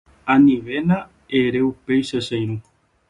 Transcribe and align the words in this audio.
Anivéna 0.35 0.97
ere 1.41 1.61
upéicha 1.71 2.19
che 2.27 2.35
irũ 2.43 2.57